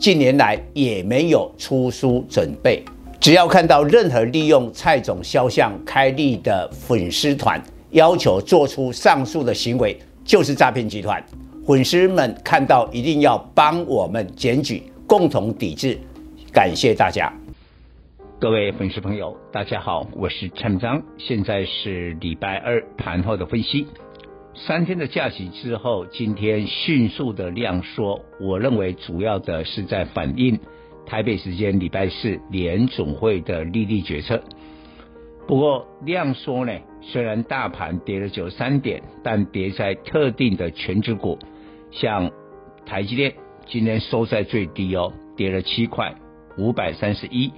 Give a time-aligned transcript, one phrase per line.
[0.00, 2.82] 近年来也没有出书准备。
[3.20, 11.22] 只要看到任何利用蔡总肖像开立的粉丝团，要求做出上述的行为，就是诈骗集团。
[11.66, 15.98] 粉丝们看到一定要帮我们检举，共同抵制。
[16.50, 17.30] 感谢大家。
[18.40, 23.86] 各位粉丝朋友，大家好，我是陈章，现在是礼拜二盘后的分析。
[24.66, 30.60] 三天的假期之后，今天迅速的量缩，我认为主要的是在反映
[31.06, 34.42] 台北时间礼拜四联总会的利率决策。
[35.48, 41.38] 不过量缩呢，虽然大盘跌了九十三点，但跌在特定的权值股，
[41.90, 42.30] 像
[42.84, 43.32] 台积电
[43.66, 46.14] 今天收在最低哦，跌了七块
[46.58, 47.50] 五百三十一。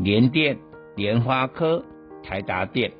[0.00, 0.58] 联电、
[0.96, 1.84] 联发科、
[2.22, 2.92] 台达电，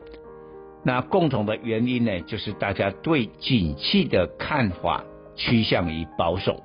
[0.85, 5.05] 那共同的原因呢，就是大家对景气的看法
[5.37, 6.63] 趋向于保守。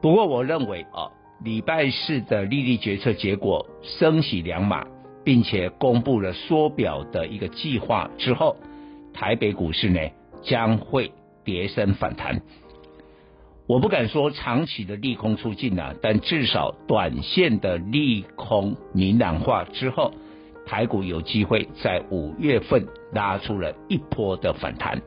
[0.00, 1.10] 不过，我认为啊，
[1.42, 4.86] 礼拜四的利率决策结果升息两码，
[5.24, 8.56] 并且公布了缩表的一个计划之后，
[9.12, 10.00] 台北股市呢
[10.42, 11.12] 将会
[11.44, 12.40] 跌升反弹。
[13.66, 20.12] 我不敢说长期的利空出尽啊，但至少短线的利空明朗化之后，
[20.70, 25.02] 台股有机会在五月份拉出了一波的反弹。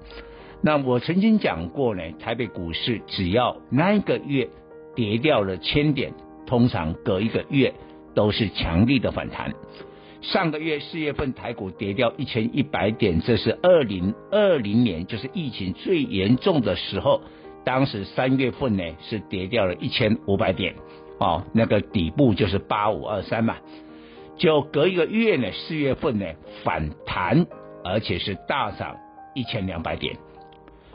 [0.62, 4.50] 那我曾经讲过呢，台北股市只要那一个月
[4.94, 6.14] 跌掉了千点，
[6.46, 7.74] 通常隔一个月
[8.14, 9.54] 都是强力的反弹。
[10.22, 17.22] 上个月四月份台股跌掉一千一百点，这是二零二零年，就是疫情最严重的时候。
[17.64, 20.76] 当时三月份呢是跌掉了一千五百点，
[21.20, 23.56] 哦，那个底部就是八五二三嘛，
[24.38, 26.26] 就隔一个月呢，四月份呢
[26.64, 27.46] 反弹，
[27.84, 28.98] 而且是大涨
[29.34, 30.16] 一千两百点，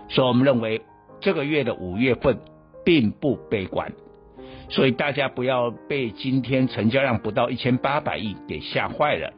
[0.08, 0.82] 所以我们认为
[1.20, 2.38] 这个月的五月份
[2.84, 3.92] 并不悲观，
[4.68, 9.32] 所以大家不要被今天成交量不到一千八百亿给吓坏了，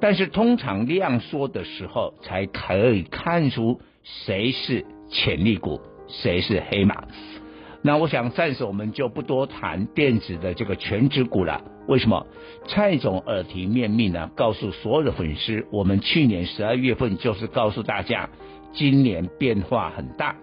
[0.00, 5.80] 但是通常量缩的时候才可以看出谁是潜力股。
[6.12, 7.04] 谁是黑马？
[7.82, 11.62] 那我想暂时我们就不多谈电子的这个全值股了。
[11.88, 12.26] 为什么？
[12.68, 14.30] 蔡总耳提面命呢？
[14.36, 18.28] 告诉所有的粉丝，我们去年十二月份就是告诉大家，
[18.72, 20.36] 今年变化很大。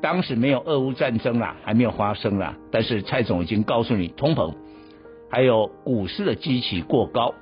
[0.00, 4.54] 当时没有俄乌战争啦，还没有发生啦，但是蔡总已经告诉你，通膨，
[5.30, 7.34] 还有股市的基期过高，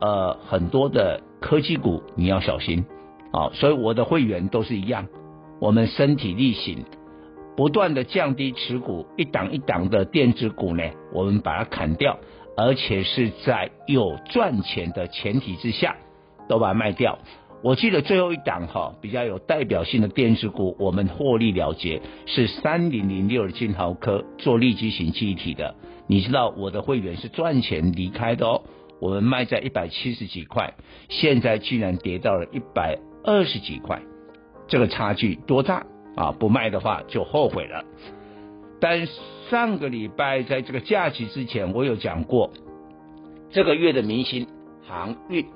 [0.00, 2.84] 呃，很多的科技股你要小心
[3.32, 5.06] 啊、所以我的会员都是一样。
[5.60, 6.84] 我们身体力行，
[7.56, 12.18] 不断的降低持股，一档一档的电子股呢，我们把它砍掉，
[12.56, 15.96] 而且是在有赚钱的前提之下，
[16.48, 17.18] 都把它卖掉。
[17.62, 25.74] 我记得最后一档哈，比较有代表性的电子股，我们获利了结是三零零六的晶豪科做立基型记忆体的。
[26.06, 28.62] 你知道我的会员是赚钱离开的哦，
[28.98, 30.72] 我们卖在一百七十几块，
[31.10, 34.00] 现在居然跌到了一百二十几块。
[34.66, 35.84] 这个差距多大
[36.16, 36.32] 啊？
[36.32, 37.84] 不卖的话就后悔了。
[38.80, 39.06] 但
[39.50, 42.50] 上个礼拜在这个假期之前，我有讲过
[43.50, 44.46] 这个月的明星
[44.86, 45.46] 航运。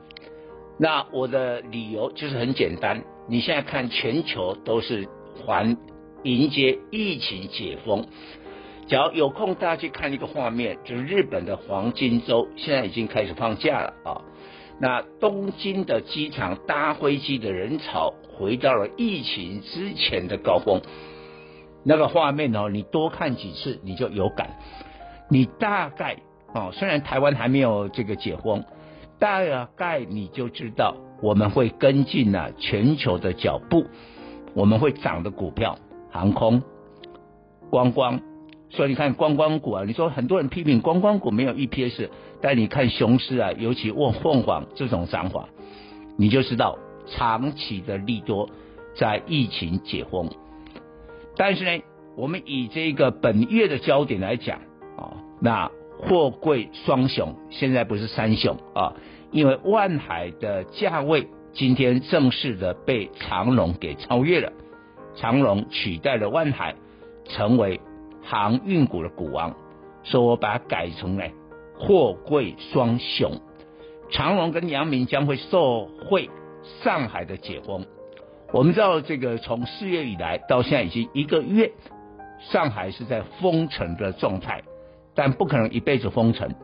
[0.77, 5.09] 那我的理由就是很简单，你现在看全球都是
[5.47, 5.77] 还
[6.25, 8.07] 迎接疫情解封。
[8.87, 14.21] 只要有空，大家去看一个画面，就是日本的黄金周现在已经开始放假了啊。
[14.81, 20.83] 那东京的机场搭飞机的人潮回到了疫情之前的高峰，
[21.85, 24.51] 那个画面哦，你多看几次你就有感。
[25.31, 26.17] 你大概
[26.53, 28.65] 哦，虽然台湾还没有这个解封，
[29.19, 33.87] 大概你就知道我们会跟进了全球的脚步，
[34.55, 35.79] 我们会涨的股票，
[36.11, 36.63] 航空、
[37.71, 38.21] 观光。
[38.71, 42.09] 所以你看观光股啊，你说很多人批评观光股没有 EPS，
[42.41, 45.49] 但你看雄狮啊，尤其问凤凰这种涨法，
[46.17, 48.49] 你就知道长期的利多
[48.97, 50.29] 在疫情解封。
[51.37, 51.83] 但是呢，
[52.17, 54.59] 我们以这个本月的焦点来讲
[54.97, 58.95] 啊，那货柜双雄现在不是三雄啊，
[59.31, 64.53] 因为万海的价位今天正式的被长荣给超越了，
[65.15, 66.75] 长荣取代了万海，
[67.25, 67.81] 成为
[68.25, 69.55] 航运股的股王，
[70.03, 71.25] 所以我把它改成呢
[71.79, 73.41] 货柜双雄，
[74.11, 76.31] 长荣跟阳明将会受惠
[76.83, 77.85] 上海的解封。
[78.53, 81.73] 我们知道这个从四月以来到现在已经一个月，
[82.41, 84.63] 上海是在封城的状态，
[85.15, 86.55] 但不可能一辈子封城。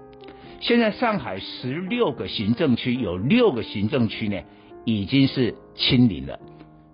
[0.60, 4.40] 现在上海十六个行政区有六个行政区呢
[4.84, 6.38] 已经是清零了，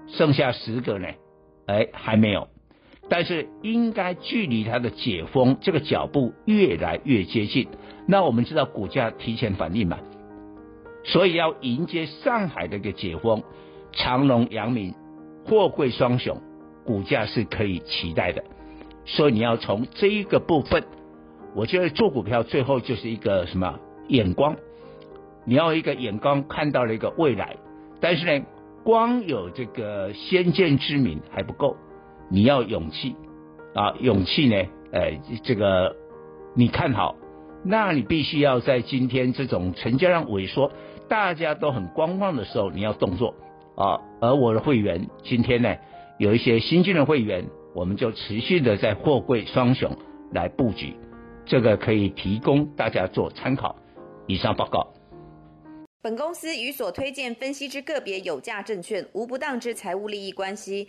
[0.09, 1.09] 剩下十个呢，
[1.67, 2.49] 哎还没有，
[3.09, 7.69] 但是应该距离它的解封这个脚步越来越接近。
[8.07, 9.99] 那我们知道股价提前反应嘛，
[11.05, 13.43] 所以要迎接上海的一个解封。
[13.93, 14.95] 长荣、阳明，
[15.47, 16.39] 货柜双雄，
[16.85, 18.45] 股价是可以期待的。
[19.07, 20.85] 所以你要从这一个部分，
[21.55, 24.55] 我觉得做股票最后就是一个什么眼光，
[25.47, 27.57] 你要一个眼光看到了一个未来。
[28.01, 28.45] 但是呢，
[28.85, 31.75] 光有这个先见之明还不够，
[32.29, 33.15] 你要勇气
[33.75, 34.57] 啊，勇气呢，
[34.93, 35.97] 呃，这个
[36.55, 37.17] 你看好，
[37.65, 40.73] 那你必须要在今天这种成交量萎缩、
[41.09, 43.35] 大家都很观望的时候，你要动作。
[43.77, 45.77] 啊，而我的会员今天呢，
[46.19, 47.45] 有一些新进的会员，
[47.75, 49.99] 我们就持续的在货柜双雄
[50.33, 50.97] 来布局，
[51.45, 53.77] 这个可以提供大家做参考。
[54.27, 54.95] 以上报告。
[56.03, 60.89] 本公司与所推荐分析之个别有价证券无不当之财务利益关系。